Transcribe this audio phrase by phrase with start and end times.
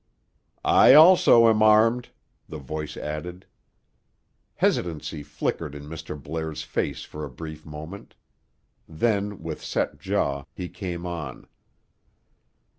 [0.65, 2.09] "I also am armed,"
[2.49, 3.45] the voice added.
[4.55, 6.19] Hesitancy flickered in Mr.
[6.19, 8.15] Blair's face for a brief moment.
[8.89, 11.45] Then, with set jaw, he came on.